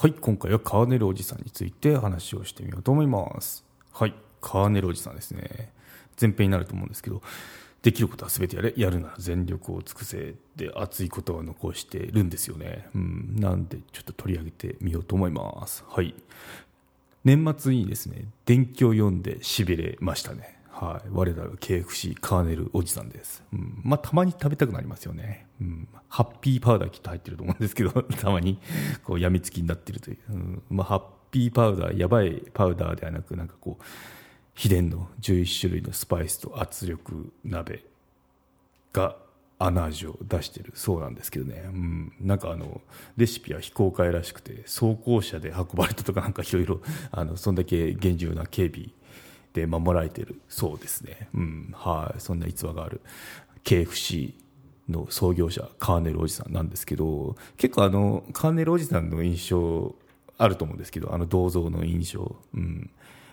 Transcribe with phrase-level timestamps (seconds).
[0.00, 3.64] はい今回はカーネルおじさんについて話をしてみようと思います。
[3.92, 5.72] はいカーネルおじさんですね。
[6.20, 7.20] 前編になると思うんですけど
[7.82, 8.72] できることは全てやれ。
[8.76, 15.84] やるなら全力を尽くせで熱いことを残してるんですよね、うん、なんでちょっと取り上げてみようと思います。
[15.88, 16.14] はい。
[17.24, 20.57] 年末にですね電気を読んでしびれましたね。
[20.80, 28.60] はい、我らが KFC カーネルおじさんです、うん、まあたまに食べたくなりますよね、うん、ハッピーパウダーきっと入ってると思うんですけど たまに
[29.02, 30.62] こうやみつきになってるという、うん。
[30.70, 33.84] まあ、ハッピーパウダーやばいパウダーではなくなんかこう
[34.54, 37.84] 秘伝の11種類のスパイスと圧力鍋
[38.92, 39.16] が
[39.58, 42.80] 穴味を出してるそうなんですけどね、うん、なんかあの
[43.16, 46.80] レシピは非公開らしくて装甲車で運ばれたとかなんかいろいろ
[47.36, 48.90] そんだけ厳重な警備
[49.52, 51.74] で守られてるそうですね、うん。
[51.74, 53.00] はい、そんな逸話がある。
[53.64, 54.34] KFC
[54.88, 59.94] の創業者カーネルおじさんなんですけど結構あのカーネルおじさんの印象
[60.38, 62.90] あると思うんですけどあの銅像の印象、うん、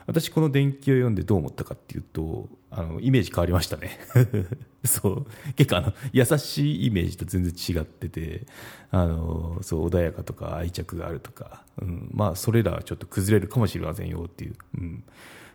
[0.08, 4.00] 私この伝記を読んでどう思ったかっていうとあのイメージ変わりましたね。
[4.84, 5.26] そう。
[5.56, 8.46] 結構あの優しいイメージと全然違ってて
[8.92, 15.04] あのそう穏やかとか愛着があるとか、うん、まあそれらはちょっと崩れるかもしれませんよっていう、うん、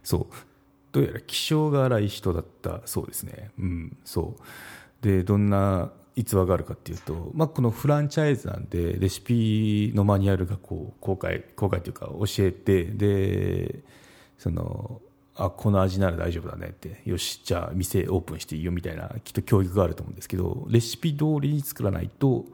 [0.03, 0.34] そう。
[0.92, 3.50] どうやら気性が荒い人だったそうですね。
[3.58, 13.82] うん、そうでどんな逸話があるかっていうと、まあ、このフランチャイズなんでレシピのマニュアルがこう公開公開というか教えてで
[14.36, 15.00] その
[15.36, 22.44] あこの味なら大丈夫だねってよしじゃあ店オープンしていいよみたいなきっと教育があると思うんですけどレシピ通りに作らないと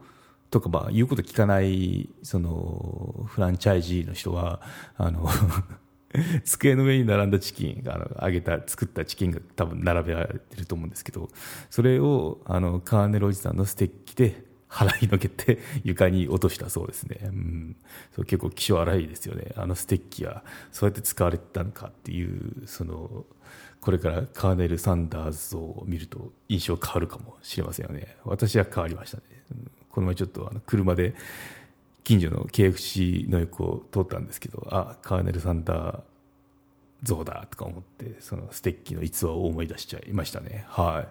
[0.49, 4.61] とかまあ言うこと聞かないそのフランチャイジーの人は
[4.95, 5.27] あの
[6.43, 11.29] 机の上に並んだチキンあの揚げた作ったチキンが多分並べられてると思うんですけど
[11.69, 17.75] それをあのカーネルおじさんのステッキで払いのけて床に落としたそうですね、うん、
[18.15, 19.53] そう結構気性荒いですよね。
[19.55, 23.25] あのステッキはそうやって使われてたのかっていうその
[23.79, 28.17] これからカーネル・サンダーズを見ると印象変わるかもしれませんよね。
[28.25, 31.15] 私は変わりましたね、うん、この前ちょっとあの車で
[32.07, 35.99] 近所の KFC の横を通ったんですけどあカーネル・サンダー
[37.03, 40.63] 像だとか思ってそのステッキの逸話を思い出しちゃいましたね。
[40.69, 41.07] はい。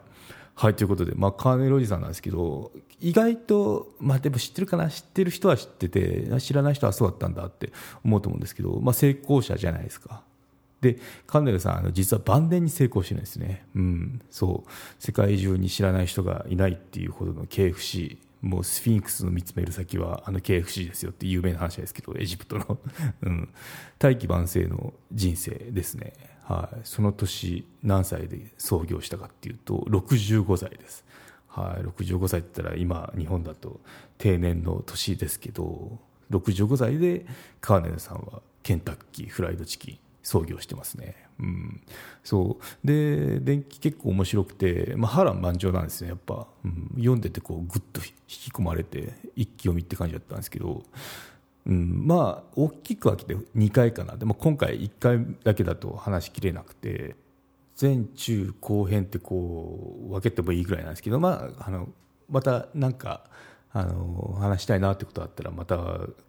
[0.55, 4.89] はいということで、まあ、カーネルおじさんなんですけど意外と、まあ、でも知ってるかな？
[4.89, 10.23] 知ってる人は知ってて知らない人はそうだったんだって思うと思うんですけど、まあ、成功者じゃないですか。
[10.81, 14.71] でカーネルさんあの実は晩年に成功してるんですね、うん、そう。
[14.99, 22.79] 世界中に知らない人がいないっていうほどの KFC もうスフィンクスの見つめる先はあの KFC ですよって有名な話ですけどエジプトの、
[23.23, 23.49] うん、
[23.99, 26.13] 大器晩成の人生ですね、
[26.45, 31.05] はい、その年何歳で創業したかっていうと65歳です、
[31.49, 33.81] はい、65歳って言ったら今日本だと
[34.17, 35.99] 定年の年ですけど
[36.31, 37.27] 65歳で
[37.61, 41.26] カーネルさんはケンタッキーフライドチキン創業してますね。
[41.39, 41.81] うん、
[42.25, 42.87] そう。
[42.87, 50.83] で電気結構面白くて、まあ、波乱万丈なんですねやっぱ、うん、読んでてこうグッと引き込まれて一気読みって感じだったんですけど、
[51.67, 54.17] うん、まあ大きく分けて2回かな。
[54.17, 57.17] でも今回1回だけだと話しきれなくて
[57.81, 61.89] 前中後編ってこう分けてもいいぐらいなんですけど、まあ、あの
[62.31, 63.25] またなんか
[63.73, 65.77] あの話したいなってことあったらまた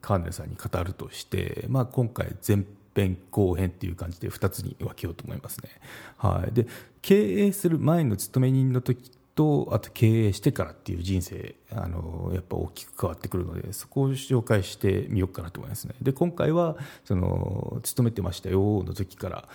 [0.02, 2.66] カーネルさんに語るとして、まあ、今回前
[3.02, 5.70] 編後編っていう感じで2つに分けようと思いますね。
[6.18, 6.68] はい、で
[7.02, 15.94] 経営する前の勤め人の時とあと経営してからっていう人生あのやっぱ大きく変わってくるのでそこを紹介してみようかなと思いますね。
[16.02, 16.76] で今回は
[17.06, 19.48] その勤めてましたよの時から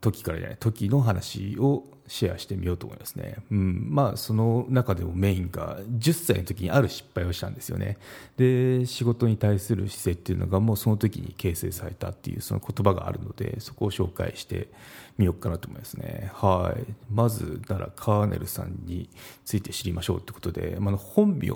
[0.00, 3.86] 時からじゃない時の話をシェアしてみようと思いますね、うん。
[3.88, 7.98] まあ、その中でもメインが10歳の時にある失敗をしたんですよね。
[8.36, 14.68] で仕事に対する姿勢っていうのがもうその時に形成されたっていうその言葉があるのでそこを紹介して
[15.18, 16.32] みようかなと思いますね。
[16.34, 16.92] はい。
[17.12, 19.08] まずならカーネルさんに
[19.44, 21.50] ついて知りましょうってことで、まあ、本名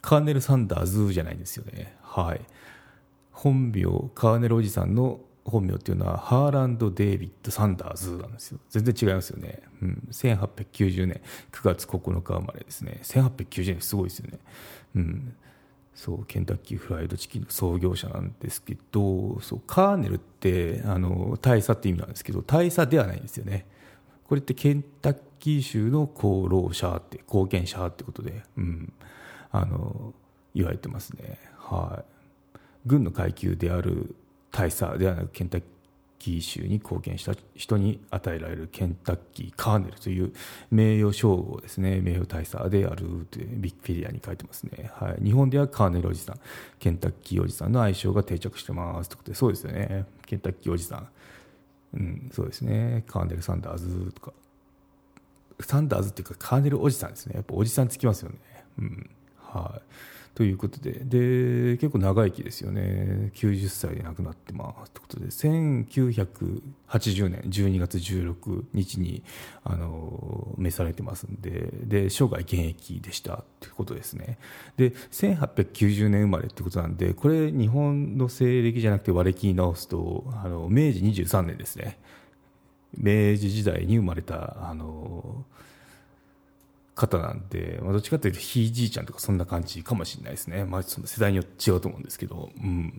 [0.00, 1.96] カーネル・サンダーズじゃないんですよね。
[2.02, 2.40] はい。
[3.32, 3.82] 本名
[4.14, 8.60] カーネルおじさんの本名っていうのはハーランド・デイビッド・サンダーズなんですよ。
[8.70, 11.20] 全然違いますよね、うん、1890年
[11.52, 13.00] 9月9日生まれですね。
[13.02, 14.38] 1890年すごいですよね、
[14.96, 15.34] うん、
[15.94, 23.66] そうケンタッキーフライドチキンの創業者なんですけどそうカーネルってあの大佐って意味なんですけど大佐ではないんですよね。
[24.24, 28.92] これってケンタッキー州の功労者って貢献者ってことで、うん、
[29.50, 30.14] あの
[30.54, 31.38] 言われてますね。
[31.56, 32.04] は
[32.54, 32.58] い。
[32.86, 34.14] 軍の階級である
[34.50, 35.62] 大佐ではなくケンタッ
[36.18, 40.32] キー州に貢献した人に与えられるケンタッキーカーネルという
[40.70, 42.00] 名誉称号ですね。
[42.00, 46.40] 名誉大佐であるというビッグフィリアに書いてますね、はい、日本ではカーネルおじさん。
[46.78, 50.04] ケンタッキーおじさんの愛称が定着してますということでそうですよね。
[50.26, 51.08] ケンタッキーおじさん。
[51.94, 53.04] うんそうですね。
[53.08, 54.32] カーネル・サンダーズとか。
[55.60, 57.34] サンダーズっていうかカーネルおじさんですね。
[57.36, 58.38] やっぱおじさんつきますよね。
[58.78, 59.10] うん。
[59.38, 59.82] はい。
[60.34, 61.00] ということで。
[61.04, 63.32] で結構長生きですよね。
[63.34, 65.26] 90歳で亡くなってますということで。
[65.26, 69.22] 1980年12月16日に
[69.64, 71.70] あの召されてますんで。
[71.84, 74.38] で生涯現役でしたということですね。
[74.76, 81.98] で1890年生まれってことなんでこれ日本の西暦じゃなくて和暦に直すとあの明治23年ですね。
[82.96, 85.44] 明治時代に生まれたあの
[87.00, 92.92] 方なんで、まあ、どっちかというとひいじいちゃんとかそんな感じかもしれないですね、まあ、その世代によって違うと思うんですけど、うん。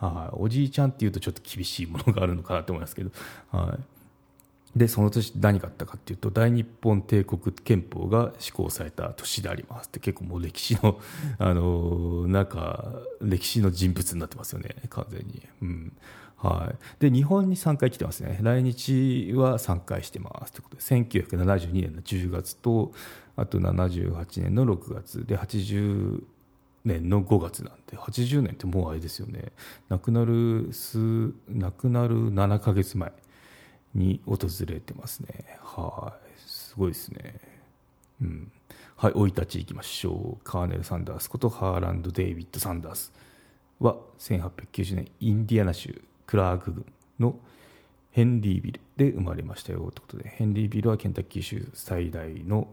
[0.00, 3.10] はい、おじいちゃんっていうとちょっと厳しいものがあるのかなと思いますけど、
[3.52, 10.98] はい、でその年何があったかっていうと大日本帝国憲法が施行された年でありますって結構もう歴史の
[11.38, 14.74] あのなんか歴史の人物になってますよね。
[14.90, 15.42] 完全に。
[15.62, 15.92] うん。
[16.36, 22.92] はい、で日本に3回来てますね、来日は3回してますということで、1972年の10月と、
[23.36, 25.26] あと78年の6月。
[25.26, 26.22] で80
[26.84, 29.52] 年の5月なんで80年ってもうあれですよね。
[29.88, 33.12] 亡くなる数亡くなる7か月前
[33.94, 35.58] に訪れてますね。
[35.62, 36.40] はい。
[36.46, 37.40] すごいですね。
[38.20, 38.52] うん。
[38.96, 40.44] はい生い立ちいきましょう。
[40.44, 43.12] カーネル・サンダースことハーランド・デイビッド・サンダース
[43.80, 46.86] は1890年インディアナ州クラーク郡
[47.18, 47.38] の
[48.10, 52.68] ヘンリービルで生まれましたよということでヘンリービルはケンタッキー州最大の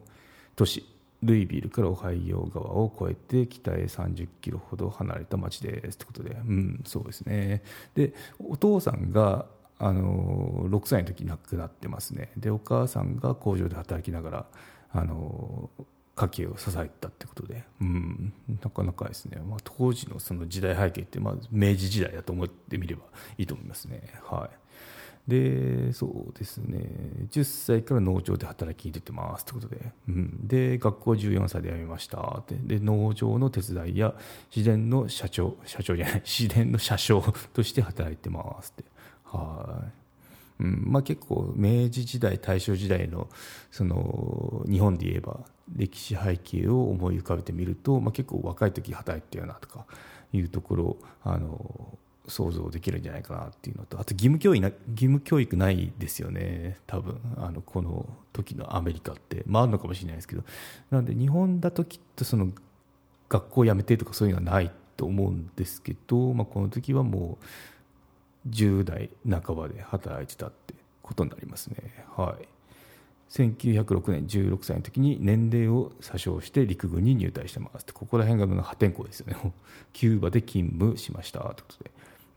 [0.55, 0.85] 都市
[1.23, 7.63] ルイビルからオハイオ川を越えて北へ30キロほど離れた町ですということで、うん、そうですね。
[7.95, 9.45] でお父さんが
[9.77, 12.31] あの6歳の時亡くなってますね。
[12.37, 14.45] でお母さんが工場で働きながら
[14.93, 15.69] あの
[16.15, 23.03] 家計を支えたってことで、うん、なかなかですね、まあ、当時のその時代背景って、まあ、明治時代だと思ってみれば
[23.37, 24.01] いいと思いますね。
[24.23, 24.60] はい。
[25.27, 26.79] でそうですね。
[27.31, 32.37] 10歳から農場で働きに出てますということで,、うん、で学校14歳で辞めました。
[32.39, 32.55] って。
[32.55, 34.13] で農場の手伝いや
[34.55, 37.21] 自然の社長社長じゃない 自然の車掌
[37.53, 38.89] として働いてますって。
[39.25, 39.83] は
[40.59, 40.63] い。
[40.63, 40.83] うん。
[40.87, 43.29] まあ、結構明治時代大正時代の
[43.69, 45.39] その日本で言えば
[45.75, 49.85] 歴史背景を思い浮かべてみると、まあ、結構若い時働いてるなとか
[50.33, 51.97] いうところあの
[52.27, 56.77] 想像できるんじゃないかなっていうのとあと義務教育な義務教育ないですよね。
[56.87, 59.43] 多分あのこの時のアメリカって。
[59.45, 60.43] まああるのかもしれないですけど。
[60.91, 62.49] なんで日本だときっとその
[63.29, 67.37] 学校辞めてとかそういうのはないと思うんですけど、まあ、この時はも
[68.45, 72.05] う10代半ばで働いてたってことになりますね。
[72.15, 72.47] はい。
[73.31, 77.85] 1906年16歳の時に年齢を詐称して陸軍に入隊してます。
[77.93, 79.37] ここら辺が破天荒ですよね。
[79.93, 81.39] キューバで勤務しました。
[81.39, 81.91] ということで。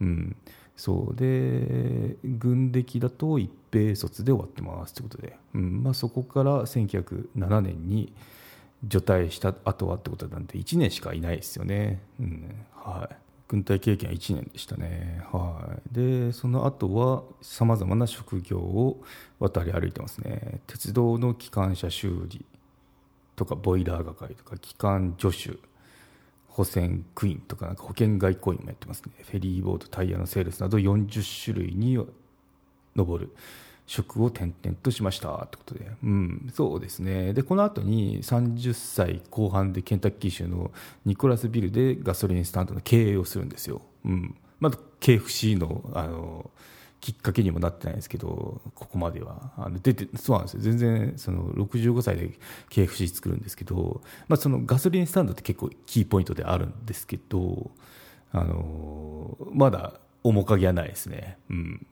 [0.05, 0.37] うん、
[0.77, 1.17] そう。
[1.17, 5.83] で軍歴だと一平卒で終わってますということで、うん。
[5.83, 8.13] まあ、そこから1907年に
[8.87, 12.55] 除隊した後はってことなんで1年しかいないですよね、うん。
[12.75, 13.17] はい、
[13.49, 19.03] 軍隊経験は1年でしたね、はい、でその後はさまざまな職業を
[19.39, 20.61] 渡り歩いてますね。
[20.67, 22.45] 鉄道の機関車修理
[23.37, 25.59] とかボイラー係とか機関助手
[26.55, 29.13] 保線クイーンとかなんか保険外交員もやってますね。
[29.23, 31.99] フェリーボートタイヤのセールスなど40種類に
[32.95, 33.35] 上る
[33.87, 37.33] 職を転々としましたってことで、うん、そうですね。
[37.33, 40.71] でこの後に30歳後半でケンタッキー州の
[41.05, 46.51] ニコラスビルでガソリンスタンドの経営をするんですよ、うん、まだ KFC のあの
[47.05, 49.53] きっかけにもなってないですけどここまでは。
[49.59, 50.61] あの出てそうなんですよ。
[50.63, 52.31] 全然その65歳で
[52.71, 57.71] KFC 作るんですけど、まあ、そのガソリンスタンドって結構キーポイントであるんですけど
[58.33, 61.87] あのまだ面影はないですね、うん、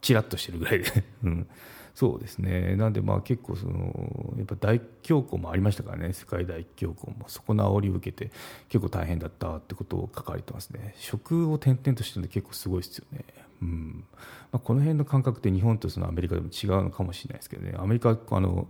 [0.00, 1.46] チラッとしてるぐらいで、 うん、
[1.94, 2.74] そうですね。
[2.74, 6.12] なんでまあ結構そのやっぱ大恐慌もありましたからね。
[6.12, 7.28] 世界大恐慌も。
[7.28, 8.32] そこの煽りを受けて
[8.68, 10.92] 結構大変だったってことを書かれてますね。
[10.96, 13.24] 食を転々としてるんで結構すごいですよね。
[13.62, 14.04] うん。
[14.52, 17.74] まあ、この辺の感覚って日本とそのアメリカでも違うのかもしれないですけどね。
[17.76, 18.68] アメリカあの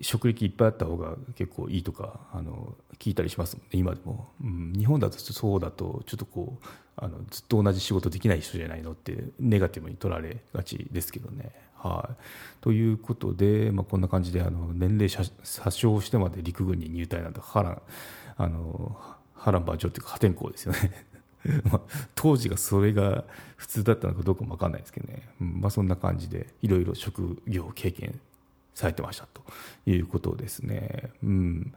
[0.00, 11.52] 職歴いっぱいあった方が結構いいとかあの聞いたりしますもんね今でも、うん、日本だとそうだとちょっとこうあのずっと同じ仕事できない人じゃないのってネガティブに取られがちですけどね。
[11.76, 12.14] はい、
[12.62, 17.82] ということで、まあ、こんな感じであの年齢詐称してまで陸軍に入隊なんて波乱
[18.38, 18.96] あの
[19.34, 21.06] 波乱万丈というか破天荒ですよね。
[21.70, 21.80] まあ、
[22.14, 23.24] 当時がそれが
[23.56, 28.18] 普通だったのかどうかも分かんないですけどね、まあ、そんな感じでいろいろ職業経験
[28.74, 29.42] されてましたと
[29.86, 31.10] いうことですね。
[31.22, 31.74] うん、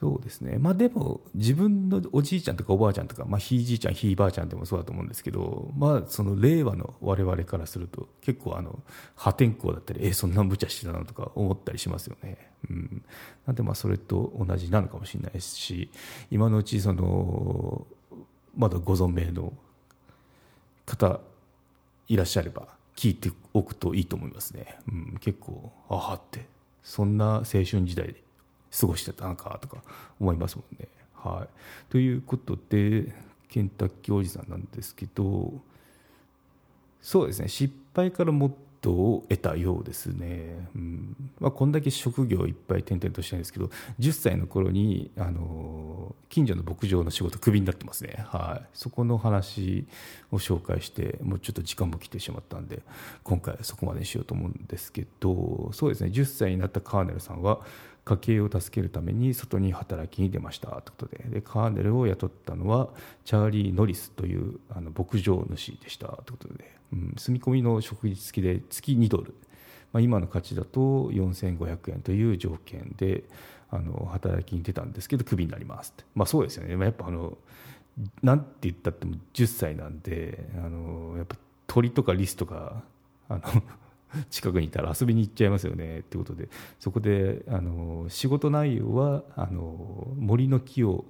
[0.00, 0.58] そうですね。
[0.58, 8.80] まあでも、自分のおじいちゃんとかおばあちゃんとか、まあひいじいちゃん、ひいばあちゃんでもそうだと思うんですけど、まあその令和の我々からすると、結構あの、
[9.14, 12.50] 破天荒だったり、え、そんな無茶してたのとか思ったりしますよね。
[12.68, 13.04] うん。
[13.46, 15.90] なんでまあそれと同じなのかもしれないですし、
[16.30, 17.86] 今のうちその、
[18.60, 19.54] まだご存命の
[20.84, 21.20] 方
[22.08, 26.44] いらっしゃれば、聞いておくといいと思いますね、うん、結構あはって
[26.82, 28.22] そんな青春時代で
[28.78, 29.82] 過ごしてたのかとか
[30.20, 30.86] 思いますもんね。
[31.14, 33.14] はい、ということで
[33.48, 35.54] ケンタッキーおじさんなんですけど
[37.00, 40.06] そうですね失敗からもっトを得たようです。
[40.06, 41.16] ね、うん。
[41.38, 49.86] まあ、こんだけ職業いっぱい転々としてるんですけど10歳の頃にあの近所の牧場の仕事クビになってますね、はい、そこの話
[50.30, 52.82] を紹介してもうちょっと時間も来てしまったんで
[53.24, 56.10] 今回そこまでにしようと思うんですけどそうですね。
[56.10, 57.60] 10歳になったカーネルさんは
[58.04, 61.24] 家計を助けるために外に働きに出ましたということで。
[61.30, 62.88] でカーネルを雇ったのは
[63.24, 69.34] チャーリー・ノリスというあの牧場主でしたということで、うん、住み込みの食事付きで月2ドル、
[69.92, 73.24] まあ、今の価値だと4500円という条件で
[73.70, 77.36] あの働きに出たんですけどクビになりますって、まあ、そうですよね、まあ、やっぱあの
[78.22, 82.82] なんて言ったっても10歳なんであのやっぱ鳥とかリスとか
[83.28, 83.40] あの
[84.30, 86.48] 近くにいたら遊びに行っちゃいますよねってことで
[86.78, 91.04] そこであの仕事内容はあの森の木を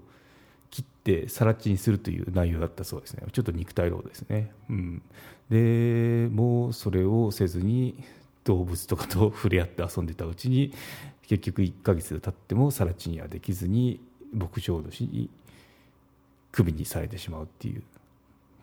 [0.71, 3.25] 切って更地にするという内容だったそうですね。
[3.33, 5.03] ちょっと肉体労働ですね、うん、
[5.51, 8.05] でもうそれをせずに
[8.45, 10.73] 動物とかと触れ合って遊んでたうちに
[11.23, 14.01] 結局1ヶ月経っても更地にはできずに
[14.33, 15.29] 牧場主に
[16.53, 17.83] クビにされてしまうっていう。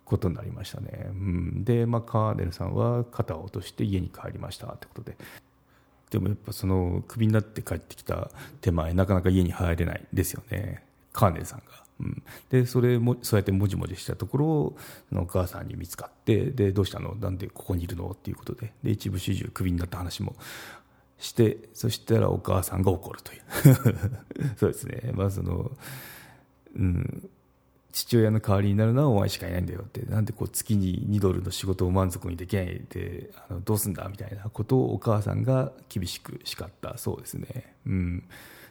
[0.07, 1.07] ことになりましたね。
[1.09, 4.67] うん、で、まあ、カーネルさんは肩を落として家に帰りました。
[4.67, 5.17] ってことで。
[6.09, 10.83] でもやっぱそのクビになって帰ってきた手前なかなか家に入れないですよね。
[11.11, 11.65] カーネルさんが。
[11.99, 14.77] うん、でそれもそうやってもじもじしたところを
[15.13, 17.15] お母さんに見つかってでどうしたの？
[17.15, 18.09] なんでここにいるの？
[18.11, 18.71] っていうことで。
[18.83, 20.35] で一部始終クビになった話も
[21.17, 23.41] してそしたらお母さんが怒るという。
[24.55, 25.11] そうですね。
[25.13, 25.71] まあその
[26.77, 27.29] うん。
[27.97, 37.75] 父親の代わりになるのはお前しかいないんだよってなんでこう月に2ドルの仕事を満足にできないであのどうすんだみたいなことをお母さんが厳しく叱ったそうですね。
[37.87, 38.23] うん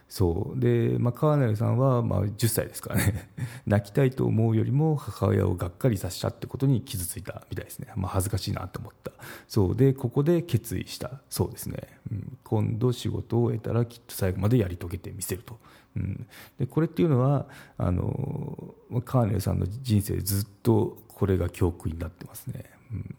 [0.09, 0.59] そう。
[0.59, 3.29] で、まあ、カーネルさんはまあ10歳ですからね。
[3.67, 9.11] 泣きたいと思うよりも母親をがっかりさせたってことに傷ついたみたいですね、まあ、恥ずかしいなと思った。
[9.47, 9.75] そう。
[9.75, 15.59] でここで決意したそうですね、うん、今度仕事を得たらきっと最後までやり遂げてみせると。
[15.97, 16.27] うん、
[16.59, 17.47] でこれっていうのは
[17.77, 23.15] あのカーネルさんの人生ずっとこれが教訓になってますね、うん、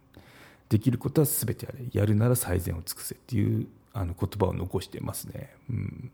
[0.69, 2.01] できることは全てやれ。
[2.01, 6.11] やるなら最善を尽くせっていうあの言葉を残してますね、うん。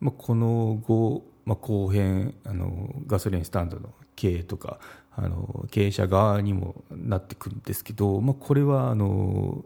[0.00, 4.78] まあ、この後、まあ、後編あのガソリンスタンドの経営とか
[5.14, 9.64] あの経営者側にもなってくるんですけど、まあ、これはあの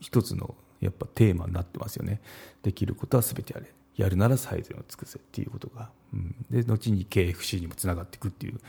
[0.00, 2.20] 一つのやっぱテーマになってますよね。
[2.62, 3.66] できることは全てやれ。
[3.96, 8.60] やるなら最善を尽くせっていうことが、うん、で後に KFC にもつながっていくっていう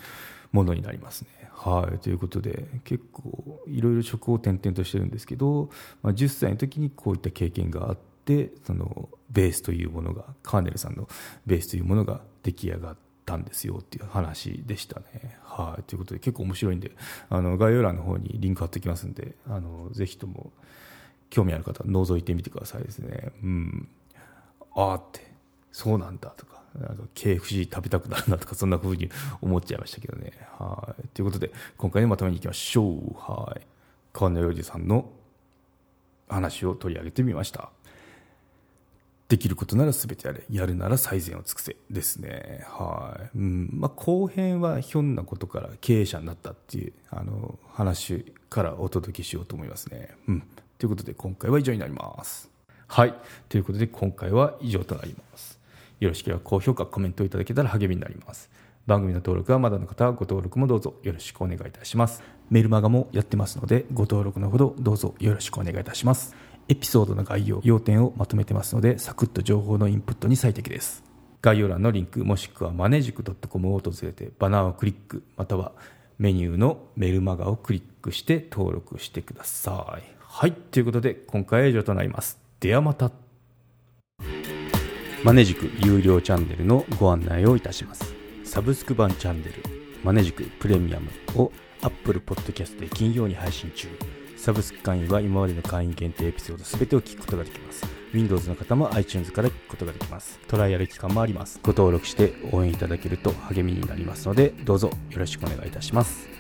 [0.52, 1.50] ものになりますね。
[1.54, 5.70] はい、ということで結構いろいろ職を転々としてるんですけど、
[6.02, 7.98] まあ、10歳の時にこういった経験があっ
[8.30, 11.08] てそのベースというものがカーネルさんの
[11.48, 15.36] ベースというものが出来上がったんですよっていう話でしたね。
[15.42, 16.92] はい、ということで結構面白いんで
[17.30, 20.52] あの概要欄の方にリンク貼っておきますんであのぜひとも
[21.32, 23.32] 興味ある方は覗いてみてくださいですね。
[23.42, 23.90] うん。
[24.76, 25.32] ああって
[25.72, 29.10] そうなんだとかなんか KFC 食べたくなるなとかそんな風に
[29.42, 30.34] 思っちゃいましたけどね。
[30.60, 31.08] はい。
[31.16, 33.16] ということで今回のまとめにいきましょう。
[33.16, 33.66] はい。
[34.14, 35.10] 川野洋二さんの
[36.30, 37.72] 話を取り上げてみました。
[39.30, 50.44] できることなら全てやれやるなら最善を尽くせですねはい、うんまあ、後編はひょんなことから経営者になったっていうあの話からお届けしようと思いますね、うん、
[50.78, 52.50] ということで今回は以上になります
[52.90, 53.14] はい。
[53.48, 55.60] ということで今回は以上となります。
[56.00, 58.50] よろしければ高評価、コメントいただけたら励みになります。
[58.88, 62.24] 番組の登録はまだの方はご登録もどうぞよろしくお願いいたします。
[62.50, 66.36] メルマガもやってますのでご登録のほどどうぞよろしくお願いいたします。
[66.70, 71.04] エピソードの概要、要点をまとめてますので、サクッと情報のインプットに最適です。
[71.42, 75.72] 概要欄のリンク、もしくはマネジク .com を訪れて、バナーをクリック、または
[76.20, 80.04] メニューのメルマガをクリックして登録してください。
[80.20, 82.38] はい、ということで、今回は以上となります。
[82.60, 83.12] ではまた。
[85.24, 88.14] マネジク有料チャンネルのご案内をいたします。
[88.44, 89.54] サブスク版チャンネル、
[90.04, 93.88] マネジクプレミアムを Apple Podcast で金曜に配信中。
[94.40, 97.86] サブスク会員は今までの会員限定エピソード全てを聞くことができます。
[98.14, 100.40] Windows の方も iTunes から聞くことができます。
[100.48, 101.60] トライアル期間もあります。
[101.62, 106.39] ご登録して応援いただけると励みになりますので、どうぞよろしくお願いいたします。